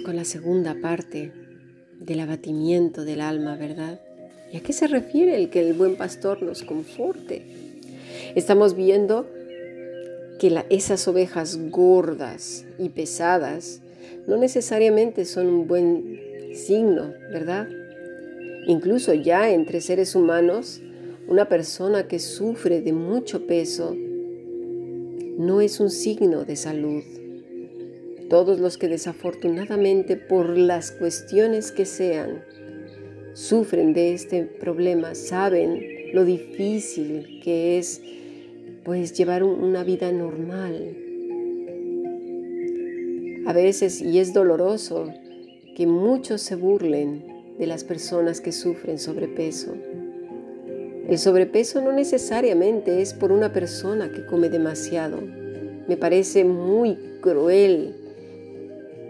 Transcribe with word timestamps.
Con 0.00 0.16
la 0.16 0.24
segunda 0.24 0.74
parte 0.80 1.32
del 2.00 2.20
abatimiento 2.20 3.04
del 3.04 3.20
alma, 3.20 3.56
¿verdad? 3.56 4.00
¿Y 4.50 4.56
a 4.56 4.60
qué 4.62 4.72
se 4.72 4.86
refiere 4.86 5.36
el 5.36 5.50
que 5.50 5.60
el 5.60 5.74
buen 5.74 5.96
pastor 5.96 6.42
nos 6.42 6.62
conforte? 6.62 7.42
Estamos 8.34 8.74
viendo 8.74 9.28
que 10.38 10.64
esas 10.70 11.06
ovejas 11.08 11.58
gordas 11.70 12.64
y 12.78 12.88
pesadas 12.88 13.82
no 14.26 14.38
necesariamente 14.38 15.26
son 15.26 15.48
un 15.48 15.68
buen 15.68 16.18
signo, 16.54 17.12
¿verdad? 17.30 17.68
Incluso 18.66 19.12
ya 19.12 19.50
entre 19.50 19.82
seres 19.82 20.14
humanos, 20.14 20.80
una 21.28 21.50
persona 21.50 22.08
que 22.08 22.18
sufre 22.18 22.80
de 22.80 22.94
mucho 22.94 23.46
peso 23.46 23.94
no 25.36 25.60
es 25.60 25.80
un 25.80 25.90
signo 25.90 26.46
de 26.46 26.56
salud. 26.56 27.02
Todos 28.32 28.60
los 28.60 28.78
que 28.78 28.88
desafortunadamente 28.88 30.16
por 30.16 30.56
las 30.56 30.90
cuestiones 30.90 31.70
que 31.70 31.84
sean 31.84 32.42
sufren 33.34 33.92
de 33.92 34.14
este 34.14 34.44
problema 34.44 35.14
saben 35.14 36.14
lo 36.14 36.24
difícil 36.24 37.42
que 37.44 37.76
es 37.76 38.00
pues 38.84 39.12
llevar 39.12 39.42
una 39.42 39.84
vida 39.84 40.10
normal. 40.12 40.96
A 43.44 43.52
veces, 43.52 44.00
y 44.00 44.18
es 44.18 44.32
doloroso, 44.32 45.12
que 45.76 45.86
muchos 45.86 46.40
se 46.40 46.56
burlen 46.56 47.26
de 47.58 47.66
las 47.66 47.84
personas 47.84 48.40
que 48.40 48.52
sufren 48.52 48.98
sobrepeso. 48.98 49.74
El 51.06 51.18
sobrepeso 51.18 51.82
no 51.82 51.92
necesariamente 51.92 53.02
es 53.02 53.12
por 53.12 53.30
una 53.30 53.52
persona 53.52 54.10
que 54.10 54.24
come 54.24 54.48
demasiado. 54.48 55.18
Me 55.86 55.98
parece 55.98 56.44
muy 56.44 56.96
cruel 57.20 57.96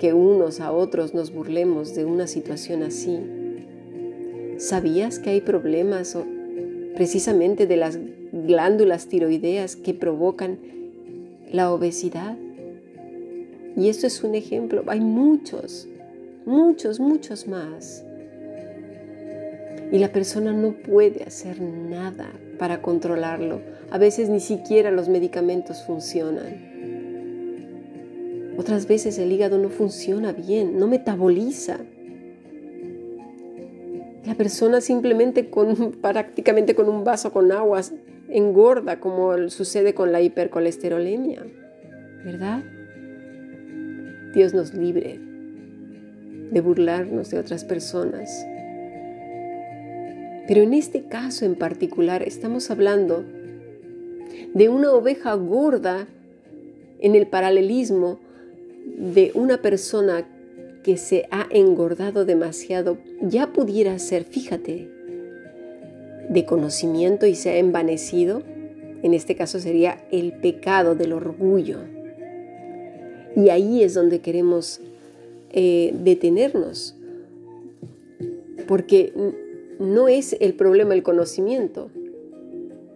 que 0.03 0.15
unos 0.15 0.59
a 0.59 0.73
otros 0.73 1.15
nos 1.15 1.33
burlemos 1.33 1.95
de 1.95 2.05
una 2.05 2.27
situación 2.27 2.83
así. 2.83 3.21
¿Sabías 4.59 5.21
que 5.21 5.31
hay 5.31 5.41
problemas 5.41 6.19
precisamente 6.97 7.69
de 7.69 7.77
las 7.77 8.01
glándulas 8.33 9.07
tiroideas 9.07 9.77
que 9.77 9.95
provocan 9.95 10.59
la 11.53 11.73
obesidad? 11.73 12.37
Y 13.77 13.91
esto 13.91 14.09
es 14.09 14.25
un 14.25 14.35
ejemplo. 14.35 14.83
Hay 14.89 14.99
muchos, 14.99 15.87
muchos, 16.47 16.99
muchos 16.99 17.47
más. 17.47 18.05
Y 19.93 19.99
la 20.01 20.11
persona 20.11 20.53
no 20.53 20.73
puede 20.73 21.23
hacer 21.23 21.61
nada 21.61 22.33
para 22.59 22.83
controlarlo. 22.83 23.61
A 23.93 23.99
veces 23.99 24.29
ni 24.29 24.41
siquiera 24.41 24.91
los 24.91 25.09
medicamentos 25.09 25.85
funcionan. 25.85 26.72
Otras 28.63 28.87
veces 28.87 29.19
el 29.19 29.33
hígado 29.33 29.59
no 29.59 29.71
funciona 29.71 30.31
bien, 30.31 30.79
no 30.79 30.87
metaboliza. 30.87 31.81
La 34.25 34.37
persona 34.37 34.81
simplemente 34.81 35.51
con 35.51 35.91
prácticamente 36.01 36.77
con 36.77 36.89
un 36.89 37.03
vaso 37.03 37.33
con 37.33 37.51
agua 37.51 37.81
engorda 38.29 39.01
como 39.01 39.49
sucede 39.49 39.95
con 39.95 40.13
la 40.13 40.21
hipercolesterolemia, 40.21 41.45
¿verdad? 42.25 42.63
Dios 44.33 44.55
nos 44.55 44.75
libre 44.75 45.19
de 46.53 46.61
burlarnos 46.61 47.31
de 47.31 47.41
otras 47.41 47.65
personas. 47.65 48.47
Pero 50.47 50.63
en 50.63 50.73
este 50.73 51.03
caso 51.07 51.45
en 51.47 51.57
particular 51.57 52.23
estamos 52.23 52.71
hablando 52.71 53.25
de 54.55 54.69
una 54.69 54.93
oveja 54.93 55.35
gorda 55.35 56.07
en 57.01 57.17
el 57.17 57.27
paralelismo 57.27 58.21
de 58.85 59.33
una 59.35 59.61
persona 59.63 60.27
que 60.83 60.97
se 60.97 61.27
ha 61.31 61.47
engordado 61.51 62.25
demasiado 62.25 62.99
ya 63.21 63.53
pudiera 63.53 63.99
ser, 63.99 64.25
fíjate, 64.25 64.89
de 66.29 66.45
conocimiento 66.45 67.27
y 67.27 67.35
se 67.35 67.51
ha 67.51 67.57
envanecido, 67.59 68.43
en 69.03 69.15
este 69.15 69.37
caso 69.37 69.59
sería 69.59 70.05
el 70.11 70.33
pecado 70.33 70.95
del 70.95 71.13
orgullo. 71.13 71.79
Y 73.37 73.49
ahí 73.49 73.83
es 73.83 73.95
donde 73.95 74.21
queremos 74.21 74.81
eh, 75.51 75.95
detenernos, 76.03 76.95
porque 78.67 79.13
no 79.79 80.09
es 80.09 80.37
el 80.41 80.55
problema 80.55 80.95
el 80.95 81.03
conocimiento, 81.03 81.91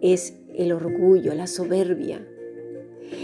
es 0.01 0.33
el 0.55 0.71
orgullo, 0.71 1.33
la 1.33 1.47
soberbia. 1.47 2.25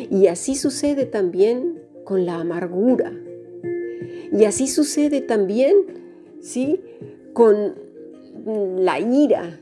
Y 0.10 0.28
así 0.28 0.56
sucede 0.56 1.06
también 1.06 1.83
con 2.04 2.26
la 2.26 2.36
amargura. 2.36 3.12
Y 4.32 4.46
así 4.46 4.68
sucede 4.68 5.22
también, 5.22 5.76
¿sí? 6.40 6.82
Con 7.34 7.76
la 8.78 9.00
ira, 9.00 9.60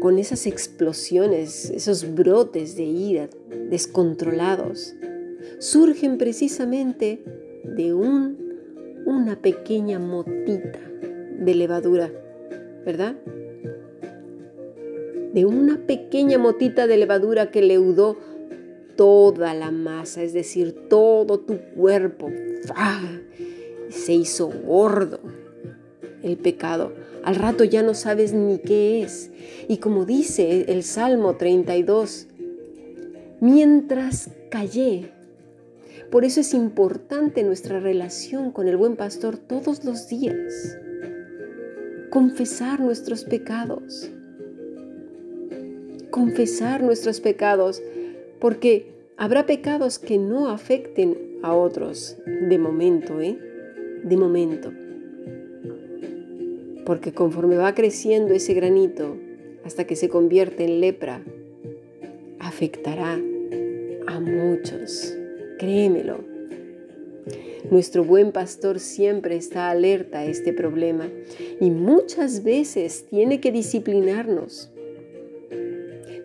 con 0.00 0.18
esas 0.18 0.46
explosiones, 0.46 1.70
esos 1.70 2.14
brotes 2.14 2.76
de 2.76 2.84
ira 2.84 3.28
descontrolados, 3.70 4.94
surgen 5.58 6.18
precisamente 6.18 7.22
de 7.64 7.94
un, 7.94 8.36
una 9.04 9.40
pequeña 9.40 9.98
motita 9.98 10.80
de 11.38 11.54
levadura, 11.54 12.10
¿verdad? 12.84 13.16
De 15.32 15.44
una 15.44 15.86
pequeña 15.86 16.38
motita 16.38 16.86
de 16.86 16.96
levadura 16.96 17.50
que 17.50 17.62
leudó 17.62 18.16
toda 18.96 19.54
la 19.54 19.70
masa, 19.70 20.22
es 20.22 20.32
decir, 20.32 20.88
todo 20.88 21.40
tu 21.40 21.58
cuerpo. 21.74 22.30
Se 23.88 24.12
hizo 24.12 24.48
gordo 24.48 25.20
el 26.22 26.36
pecado. 26.36 26.92
Al 27.22 27.36
rato 27.36 27.64
ya 27.64 27.82
no 27.82 27.94
sabes 27.94 28.32
ni 28.32 28.58
qué 28.58 29.02
es. 29.02 29.30
Y 29.68 29.78
como 29.78 30.04
dice 30.04 30.66
el 30.68 30.82
Salmo 30.82 31.36
32, 31.36 32.26
mientras 33.40 34.30
callé, 34.50 35.10
por 36.10 36.24
eso 36.24 36.40
es 36.40 36.54
importante 36.54 37.42
nuestra 37.42 37.80
relación 37.80 38.52
con 38.52 38.68
el 38.68 38.76
buen 38.76 38.96
pastor 38.96 39.36
todos 39.36 39.84
los 39.84 40.08
días. 40.08 40.78
Confesar 42.10 42.80
nuestros 42.80 43.24
pecados. 43.24 44.08
Confesar 46.10 46.82
nuestros 46.82 47.20
pecados 47.20 47.82
porque 48.40 48.86
habrá 49.16 49.46
pecados 49.46 49.98
que 49.98 50.18
no 50.18 50.48
afecten 50.48 51.38
a 51.42 51.54
otros 51.54 52.16
de 52.26 52.58
momento, 52.58 53.20
¿eh? 53.20 53.38
De 54.02 54.16
momento. 54.16 54.72
Porque 56.84 57.12
conforme 57.12 57.56
va 57.56 57.74
creciendo 57.74 58.34
ese 58.34 58.54
granito 58.54 59.16
hasta 59.64 59.84
que 59.84 59.96
se 59.96 60.08
convierte 60.08 60.64
en 60.64 60.80
lepra, 60.80 61.22
afectará 62.38 63.20
a 64.06 64.20
muchos. 64.20 65.16
Créemelo. 65.58 66.24
Nuestro 67.70 68.04
buen 68.04 68.30
pastor 68.30 68.78
siempre 68.78 69.34
está 69.34 69.70
alerta 69.70 70.20
a 70.20 70.26
este 70.26 70.52
problema 70.52 71.08
y 71.60 71.70
muchas 71.70 72.44
veces 72.44 73.06
tiene 73.08 73.40
que 73.40 73.50
disciplinarnos 73.50 74.70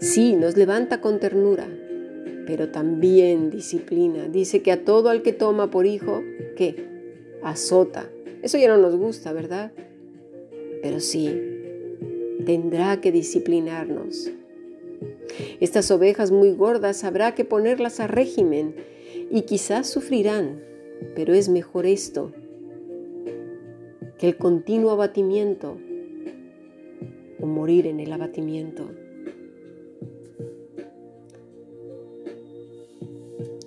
Sí, 0.02 0.36
nos 0.36 0.58
levanta 0.58 1.00
con 1.00 1.20
ternura, 1.20 1.68
pero 2.46 2.70
también 2.70 3.50
disciplina. 3.50 4.28
Dice 4.28 4.62
que 4.62 4.72
a 4.72 4.84
todo 4.84 5.10
al 5.10 5.22
que 5.22 5.34
toma 5.34 5.70
por 5.70 5.86
hijo, 5.86 6.24
¿qué? 6.56 6.76
Azota. 7.44 8.10
Eso 8.42 8.58
ya 8.58 8.68
no 8.68 8.78
nos 8.78 8.96
gusta, 8.96 9.34
¿verdad? 9.34 9.72
Pero 10.82 11.00
sí, 11.00 11.30
tendrá 12.46 13.00
que 13.02 13.12
disciplinarnos. 13.12 14.32
Estas 15.60 15.92
ovejas 15.92 16.32
muy 16.32 16.52
gordas 16.52 17.04
habrá 17.04 17.34
que 17.36 17.46
ponerlas 17.46 18.00
a 18.00 18.08
régimen 18.08 18.76
y 19.30 19.44
quizás 19.44 19.88
sufrirán, 19.88 20.62
pero 21.16 21.34
es 21.34 21.50
mejor 21.50 21.86
esto 21.86 22.32
que 24.18 24.28
el 24.28 24.38
continuo 24.38 24.92
abatimiento 24.92 25.78
o 27.40 27.46
morir 27.46 27.88
en 27.88 28.00
el 28.00 28.12
abatimiento. 28.12 28.92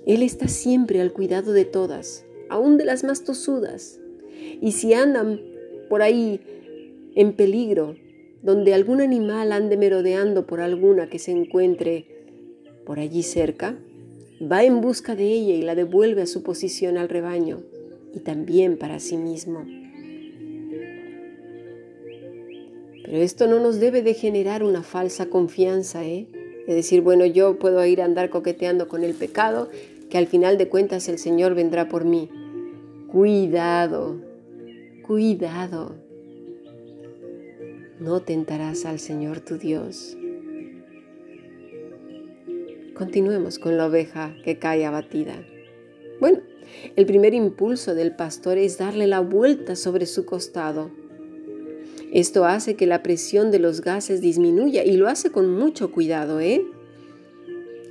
Él 0.07 0.23
está 0.23 0.49
siempre 0.49 1.01
al 1.01 1.13
cuidado 1.13 1.53
de 1.53 1.65
todas, 1.65 2.25
aún 2.49 2.77
de 2.77 2.85
las 2.85 3.05
más 3.05 3.25
tosudas. 3.25 4.01
Y 4.61 4.73
si 4.73 4.93
andan 4.93 5.41
por 5.89 6.03
ahí 6.03 6.41
en 7.15 7.33
peligro, 7.33 7.97
donde 8.43 8.75
algún 8.75 9.01
animal 9.01 9.53
ande 9.53 9.77
merodeando 9.77 10.47
por 10.47 10.61
alguna 10.61 11.09
que 11.09 11.19
se 11.19 11.31
encuentre 11.31 12.07
por 12.85 12.99
allí 12.99 13.23
cerca, 13.23 13.79
va 14.41 14.65
en 14.65 14.83
busca 14.83 15.17
de 15.17 15.25
ella 15.25 15.55
y 15.55 15.63
la 15.63 15.75
devuelve 15.75 16.23
a 16.23 16.27
su 16.27 16.43
posición 16.43 16.99
al 16.99 17.09
rebaño 17.09 17.63
y 18.15 18.21
también 18.21 18.77
para 18.77 19.01
sí 19.01 19.17
mismo. 19.17 19.65
Pero 23.05 23.19
esto 23.19 23.47
no 23.47 23.61
nos 23.61 23.81
debe 23.81 24.03
de 24.03 24.15
generar 24.15 24.63
una 24.63 24.83
falsa 24.83 25.27
confianza, 25.27 26.05
¿eh? 26.05 26.27
Es 26.67 26.75
decir, 26.75 27.03
bueno, 27.03 27.27
yo 27.27 27.59
puedo 27.59 27.85
ir 27.85 28.01
a 28.01 28.07
andar 28.07 28.31
coqueteando 28.31 28.89
con 28.89 29.05
el 29.05 29.15
pecado 29.15 29.69
que 30.15 30.19
al 30.19 30.29
final 30.29 30.59
de 30.59 30.69
cuentas 30.69 31.09
el 31.09 31.19
Señor 31.19 31.57
vendrá 31.57 31.89
por 31.89 32.05
mí. 32.05 32.31
Cuidado, 33.09 34.21
cuidado. 35.05 35.97
No 37.99 38.21
tentarás 38.21 38.85
al 38.85 39.01
Señor 39.01 39.41
tu 39.41 39.59
Dios. 39.59 40.17
Continuemos 42.95 43.59
con 43.59 43.77
la 43.77 43.87
oveja 43.87 44.37
que 44.45 44.61
cae 44.61 44.87
abatida. 44.87 45.45
Bueno, 46.21 46.43
el 46.95 47.07
primer 47.07 47.35
impulso 47.35 47.97
del 47.97 48.15
pastor 48.15 48.57
es 48.57 48.79
darle 48.79 49.09
la 49.09 49.19
vuelta 49.19 49.75
sobre 49.75 50.07
su 50.07 50.25
costado. 50.25 50.93
Esto 52.13 52.45
hace 52.45 52.77
que 52.77 52.87
la 52.87 53.03
presión 53.03 53.51
de 53.51 53.59
los 53.59 53.81
gases 53.81 54.21
disminuya 54.21 54.85
y 54.85 54.97
lo 54.97 55.09
hace 55.09 55.33
con 55.33 55.51
mucho 55.51 55.91
cuidado, 55.91 56.39
¿eh? 56.39 56.65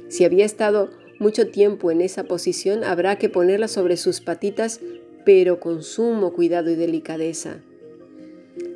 Si 0.08 0.24
había 0.24 0.46
estado 0.46 1.03
mucho 1.24 1.48
tiempo 1.48 1.90
en 1.90 2.02
esa 2.02 2.26
posición, 2.26 2.84
habrá 2.84 3.18
que 3.18 3.30
ponerla 3.30 3.68
sobre 3.68 3.98
sus 3.98 4.22
patitas, 4.22 4.80
pero 5.26 5.60
con 5.60 5.82
sumo 5.82 6.34
cuidado 6.34 6.70
y 6.70 6.76
delicadeza. 6.76 7.62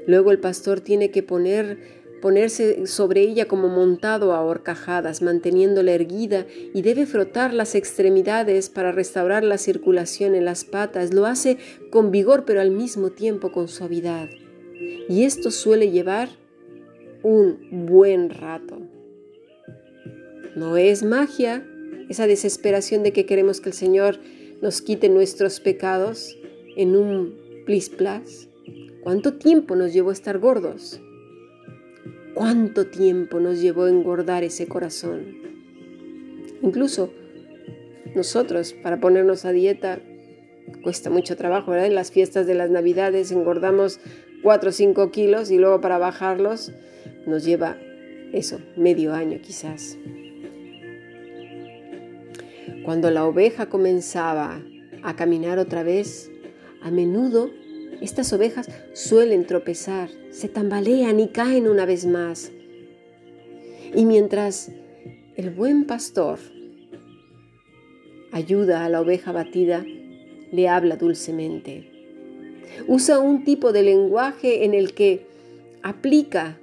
Luego 0.08 0.32
el 0.32 0.40
pastor 0.40 0.80
tiene 0.80 1.12
que 1.12 1.22
poner 1.22 1.98
ponerse 2.22 2.88
sobre 2.88 3.22
ella 3.22 3.48
como 3.48 3.68
montado 3.68 4.34
a 4.34 4.42
horcajadas, 4.42 5.22
manteniéndola 5.22 5.92
erguida, 5.92 6.48
y 6.74 6.82
debe 6.82 7.06
frotar 7.06 7.54
las 7.54 7.76
extremidades 7.76 8.70
para 8.70 8.92
restaurar 8.92 9.44
la 9.44 9.58
circulación 9.58 10.34
en 10.34 10.46
las 10.46 10.66
patas. 10.66 11.14
Lo 11.14 11.26
hace 11.26 11.58
con 11.92 12.10
vigor, 12.10 12.44
pero 12.46 12.62
al 12.62 12.72
mismo 12.72 13.12
tiempo 13.12 13.52
con 13.52 13.68
suavidad. 13.68 14.30
Y 15.10 15.24
esto 15.26 15.52
suele 15.52 15.92
llevar 15.92 16.30
un 17.22 17.86
buen 17.86 18.30
rato. 18.30 18.82
No 20.56 20.78
es 20.78 21.04
magia, 21.04 21.64
esa 22.10 22.28
desesperación 22.28 23.04
de 23.04 23.14
que 23.14 23.26
queremos 23.26 23.62
que 23.62 23.70
el 23.70 23.76
Señor 23.76 24.20
nos 24.62 24.82
quite 24.82 25.10
nuestros 25.10 25.60
pecados 25.60 26.38
en 26.76 26.96
un 26.96 27.36
plis 27.66 27.90
plas. 27.90 28.48
¿Cuánto 29.04 29.34
tiempo 29.34 29.76
nos 29.76 29.94
llevó 29.94 30.12
estar 30.12 30.40
gordos? 30.40 31.00
¿Cuánto 32.34 32.88
tiempo 32.88 33.40
nos 33.40 33.62
llevó 33.62 33.88
engordar 33.88 34.44
ese 34.44 34.68
corazón? 34.68 35.38
Incluso 36.62 37.12
nosotros, 38.16 38.74
para 38.74 39.00
ponernos 39.00 39.46
a 39.46 39.52
dieta, 39.52 40.00
cuesta 40.84 41.10
mucho 41.10 41.36
trabajo, 41.36 41.72
¿verdad? 41.72 41.88
En 41.88 41.96
las 41.96 42.12
fiestas 42.12 42.48
de 42.48 42.56
las 42.56 42.70
Navidades 42.70 43.32
engordamos 43.32 44.00
4 44.44 44.70
o 44.70 44.74
5 44.74 45.12
kilos 45.12 45.52
y 45.52 45.58
luego 45.58 45.82
para 45.82 45.98
bajarlos 45.98 46.72
nos 47.26 47.44
lleva 47.44 47.78
eso, 48.34 48.60
medio 48.76 49.14
año 49.14 49.40
quizás. 49.42 49.98
Cuando 52.88 53.12
la 53.12 53.26
oveja 53.26 53.66
comenzaba 53.66 54.62
a 55.04 55.16
caminar 55.18 55.60
otra 55.60 55.84
vez, 55.84 56.32
a 56.82 56.90
menudo 56.90 57.50
estas 58.00 58.32
ovejas 58.32 58.70
suelen 58.94 59.46
tropezar, 59.46 60.10
se 60.32 60.48
tambalean 60.48 61.20
y 61.20 61.28
caen 61.28 61.68
una 61.68 61.86
vez 61.86 62.06
más. 62.06 62.50
Y 63.94 64.06
mientras 64.06 64.72
el 65.36 65.50
buen 65.50 65.84
pastor 65.84 66.40
ayuda 68.32 68.86
a 68.86 68.90
la 68.90 69.02
oveja 69.02 69.34
batida, 69.34 69.84
le 70.54 70.70
habla 70.70 70.96
dulcemente. 70.96 71.92
Usa 72.88 73.20
un 73.20 73.44
tipo 73.44 73.74
de 73.74 73.84
lenguaje 73.84 74.64
en 74.64 74.74
el 74.74 74.94
que 74.94 75.28
aplica 75.84 76.58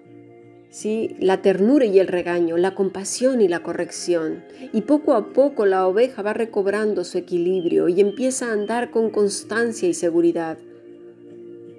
¿sí? 0.74 1.14
la 1.20 1.40
ternura 1.40 1.86
y 1.86 2.00
el 2.00 2.08
regaño, 2.08 2.56
la 2.56 2.74
compasión 2.74 3.40
y 3.40 3.46
la 3.46 3.62
corrección. 3.62 4.44
Y 4.72 4.82
poco 4.82 5.14
a 5.14 5.32
poco 5.32 5.66
la 5.66 5.86
oveja 5.86 6.20
va 6.22 6.32
recobrando 6.32 7.04
su 7.04 7.16
equilibrio 7.16 7.88
y 7.88 8.00
empieza 8.00 8.48
a 8.48 8.52
andar 8.52 8.90
con 8.90 9.10
constancia 9.10 9.88
y 9.88 9.94
seguridad. 9.94 10.58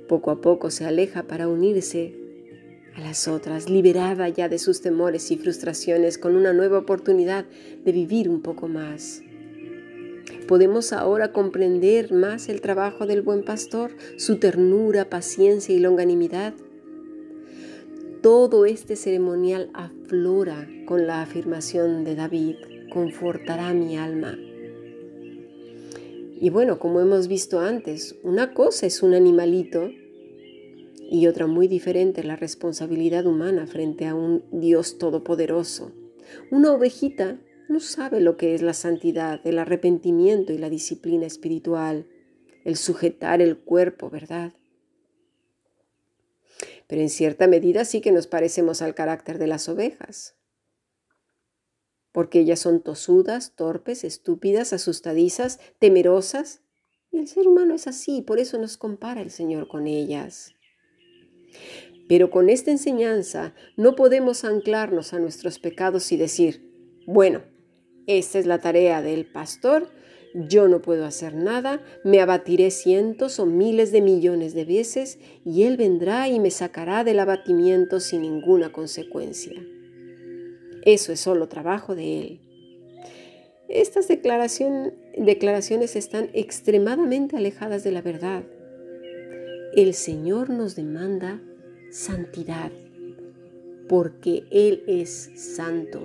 Poco 0.08 0.32
a 0.32 0.40
poco 0.40 0.72
se 0.72 0.86
aleja 0.86 1.24
para 1.24 1.50
unirse 1.50 2.16
a 2.96 3.02
las 3.02 3.28
otras, 3.28 3.70
liberada 3.70 4.30
ya 4.30 4.48
de 4.48 4.60
sus 4.60 4.80
temores 4.80 5.30
y 5.30 5.36
frustraciones, 5.36 6.18
con 6.18 6.34
una 6.38 6.54
nueva 6.54 6.78
oportunidad 6.78 7.46
de 7.84 7.92
vivir 7.92 8.30
un 8.30 8.42
poco 8.42 8.70
más. 8.70 9.22
Podemos 10.48 10.94
ahora 10.94 11.34
comprender 11.34 12.14
más 12.14 12.48
el 12.48 12.62
trabajo 12.62 13.06
del 13.06 13.22
buen 13.22 13.44
pastor, 13.44 13.92
su 14.16 14.38
ternura, 14.38 15.10
paciencia 15.10 15.76
y 15.76 15.80
longanimidad. 15.80 16.54
Todo 18.26 18.66
este 18.66 18.96
ceremonial 18.96 19.70
aflora 19.76 20.68
con 20.88 21.06
la 21.06 21.22
afirmación 21.22 22.04
de 22.04 22.16
David, 22.16 22.56
confortará 22.92 23.72
mi 23.76 23.98
alma. 23.98 24.36
Y 26.42 26.50
bueno, 26.50 26.80
como 26.80 27.02
hemos 27.02 27.28
visto 27.28 27.60
antes, 27.60 28.16
una 28.24 28.56
cosa 28.56 28.88
es 28.88 29.04
un 29.04 29.14
animalito 29.14 29.92
y 31.08 31.28
otra 31.28 31.46
muy 31.46 31.68
diferente 31.68 32.24
la 32.24 32.36
responsabilidad 32.36 33.28
humana 33.28 33.68
frente 33.68 34.08
a 34.08 34.16
un 34.16 34.44
Dios 34.52 34.98
todopoderoso. 34.98 35.92
Una 36.50 36.74
ovejita 36.74 37.40
no 37.70 37.80
sabe 37.80 38.22
lo 38.22 38.38
que 38.38 38.56
es 38.56 38.64
la 38.64 38.74
santidad, 38.74 39.40
el 39.46 39.60
arrepentimiento 39.60 40.52
y 40.52 40.58
la 40.58 40.72
disciplina 40.72 41.28
espiritual, 41.28 42.08
el 42.64 42.76
sujetar 42.76 43.44
el 43.44 43.56
cuerpo, 43.56 44.10
¿verdad? 44.10 44.52
Pero 46.88 47.02
en 47.02 47.10
cierta 47.10 47.48
medida 47.48 47.86
sí 47.86 48.02
que 48.02 48.12
nos 48.12 48.28
parecemos 48.28 48.82
al 48.82 48.96
carácter 48.96 49.38
de 49.38 49.48
las 49.48 49.68
ovejas 49.70 50.36
porque 52.16 52.40
ellas 52.40 52.60
son 52.60 52.82
tosudas, 52.82 53.58
torpes, 53.58 54.06
estúpidas, 54.06 54.72
asustadizas, 54.72 55.60
temerosas. 55.80 56.62
Y 57.12 57.18
el 57.18 57.28
ser 57.28 57.46
humano 57.46 57.76
es 57.76 57.88
así, 57.88 58.22
por 58.22 58.40
eso 58.40 58.58
nos 58.58 58.78
compara 58.78 59.20
el 59.20 59.32
Señor 59.32 59.68
con 59.68 59.86
ellas. 59.86 60.56
Pero 62.08 62.30
con 62.30 62.50
esta 62.50 62.72
enseñanza 62.72 63.54
no 63.76 63.98
podemos 63.98 64.46
anclarnos 64.46 65.12
a 65.12 65.20
nuestros 65.20 65.60
pecados 65.60 66.10
y 66.14 66.16
decir, 66.16 67.04
bueno, 67.06 67.44
esta 68.08 68.40
es 68.40 68.46
la 68.46 68.62
tarea 68.62 69.02
del 69.02 69.30
pastor, 69.30 69.90
yo 70.36 70.68
no 70.68 70.82
puedo 70.82 71.06
hacer 71.06 71.34
nada, 71.34 71.82
me 72.04 72.20
abatiré 72.20 72.70
cientos 72.70 73.40
o 73.40 73.46
miles 73.46 73.94
de 73.94 74.02
millones 74.02 74.54
de 74.54 74.66
veces 74.66 75.18
y 75.46 75.64
Él 75.64 75.78
vendrá 75.78 76.28
y 76.28 76.42
me 76.42 76.52
sacará 76.52 77.06
del 77.06 77.20
abatimiento 77.20 78.02
sin 78.02 78.24
ninguna 78.24 78.72
consecuencia. 78.74 79.54
Eso 80.84 81.14
es 81.14 81.22
solo 81.22 81.48
trabajo 81.48 81.96
de 81.96 82.20
Él. 82.20 82.40
Estas 83.70 84.08
declaraciones 84.08 85.96
están 85.96 86.30
extremadamente 86.34 87.38
alejadas 87.38 87.84
de 87.84 87.92
la 87.92 88.02
verdad. 88.02 88.44
El 89.74 89.94
Señor 89.94 90.50
nos 90.50 90.76
demanda 90.76 91.42
santidad 91.92 92.72
porque 93.88 94.44
Él 94.52 94.84
es 94.88 95.32
santo. 95.36 96.04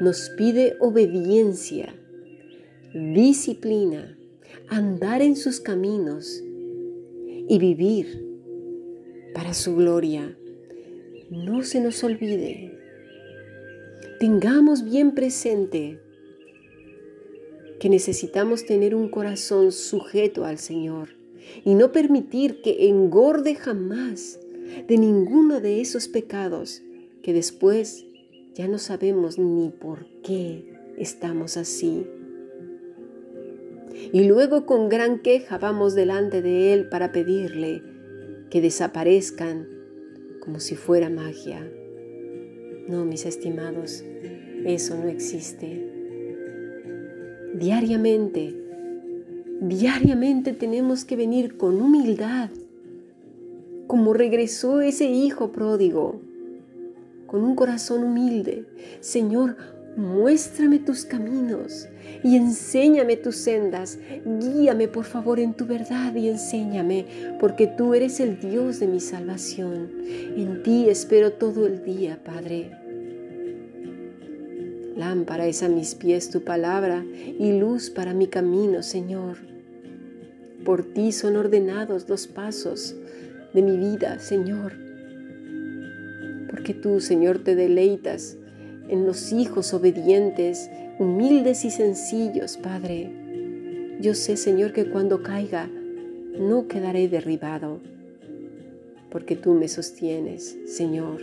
Nos 0.00 0.30
pide 0.36 0.76
obediencia, 0.80 1.94
disciplina, 2.94 4.18
andar 4.68 5.22
en 5.22 5.36
sus 5.36 5.60
caminos 5.60 6.42
y 7.48 7.58
vivir 7.58 8.24
para 9.34 9.54
su 9.54 9.76
gloria. 9.76 10.36
No 11.30 11.62
se 11.62 11.80
nos 11.80 12.02
olvide 12.04 12.78
tengamos 14.18 14.82
bien 14.82 15.14
presente 15.14 16.00
que 17.78 17.88
necesitamos 17.88 18.66
tener 18.66 18.94
un 18.96 19.08
corazón 19.08 19.70
sujeto 19.70 20.44
al 20.44 20.58
Señor 20.58 21.10
y 21.64 21.74
no 21.74 21.92
permitir 21.92 22.60
que 22.62 22.88
engorde 22.88 23.54
jamás 23.54 24.40
de 24.88 24.98
ninguno 24.98 25.60
de 25.60 25.80
esos 25.80 26.08
pecados 26.08 26.82
que 27.22 27.32
después 27.32 28.04
ya 28.54 28.66
no 28.66 28.78
sabemos 28.78 29.38
ni 29.38 29.68
por 29.70 30.06
qué 30.22 30.74
estamos 30.98 31.56
así. 31.56 32.04
Y 34.12 34.24
luego 34.24 34.64
con 34.64 34.88
gran 34.88 35.18
queja 35.18 35.58
vamos 35.58 35.94
delante 35.94 36.40
de 36.40 36.72
Él 36.72 36.88
para 36.88 37.12
pedirle 37.12 37.82
que 38.50 38.60
desaparezcan 38.60 39.68
como 40.40 40.60
si 40.60 40.76
fuera 40.76 41.10
magia. 41.10 41.70
No, 42.88 43.04
mis 43.04 43.26
estimados, 43.26 44.02
eso 44.64 44.96
no 44.96 45.08
existe. 45.08 45.84
Diariamente, 47.54 48.54
diariamente 49.60 50.54
tenemos 50.54 51.04
que 51.04 51.16
venir 51.16 51.58
con 51.58 51.82
humildad, 51.82 52.48
como 53.86 54.14
regresó 54.14 54.80
ese 54.80 55.04
hijo 55.10 55.52
pródigo, 55.52 56.20
con 57.26 57.44
un 57.44 57.54
corazón 57.54 58.04
humilde. 58.04 58.64
Señor, 59.00 59.56
muéstrame 59.98 60.78
tus 60.78 61.04
caminos 61.04 61.88
y 62.22 62.36
enséñame 62.36 63.16
tus 63.16 63.36
sendas. 63.36 63.98
Guíame 64.24 64.88
por 64.88 65.04
favor 65.04 65.40
en 65.40 65.54
tu 65.54 65.66
verdad 65.66 66.14
y 66.14 66.28
enséñame, 66.28 67.04
porque 67.40 67.66
tú 67.66 67.94
eres 67.94 68.20
el 68.20 68.40
Dios 68.40 68.80
de 68.80 68.86
mi 68.86 69.00
salvación. 69.00 69.90
En 70.36 70.62
ti 70.62 70.88
espero 70.88 71.32
todo 71.32 71.66
el 71.66 71.84
día, 71.84 72.18
Padre. 72.24 72.70
Lámpara 74.96 75.46
es 75.46 75.62
a 75.62 75.68
mis 75.68 75.94
pies 75.94 76.30
tu 76.30 76.42
palabra 76.42 77.04
y 77.38 77.58
luz 77.58 77.90
para 77.90 78.14
mi 78.14 78.26
camino, 78.26 78.82
Señor. 78.82 79.36
por 80.64 80.82
ti 80.82 81.12
son 81.12 81.36
ordenados 81.36 82.08
los 82.08 82.26
pasos 82.26 82.94
de 83.54 83.62
mi 83.62 83.76
vida, 83.76 84.18
Señor. 84.18 84.72
Porque 86.50 86.74
tú, 86.74 87.00
Señor, 87.00 87.38
te 87.38 87.54
deleitas 87.54 88.37
en 88.88 89.06
los 89.06 89.32
hijos 89.32 89.74
obedientes, 89.74 90.70
humildes 90.98 91.64
y 91.64 91.70
sencillos, 91.70 92.56
Padre. 92.56 93.10
Yo 94.00 94.14
sé, 94.14 94.36
Señor, 94.36 94.72
que 94.72 94.90
cuando 94.90 95.22
caiga, 95.22 95.68
no 96.38 96.68
quedaré 96.68 97.08
derribado, 97.08 97.80
porque 99.10 99.36
tú 99.36 99.54
me 99.54 99.68
sostienes, 99.68 100.56
Señor. 100.66 101.20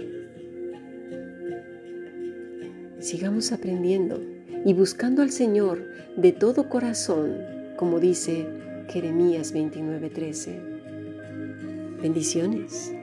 Sigamos 2.99 3.51
aprendiendo 3.51 4.19
y 4.65 4.73
buscando 4.73 5.21
al 5.21 5.29
Señor 5.31 5.83
de 6.17 6.31
todo 6.31 6.69
corazón, 6.69 7.37
como 7.77 7.99
dice 7.99 8.47
Jeremías 8.89 9.53
29:13. 9.53 10.75
Bendiciones. 12.01 12.94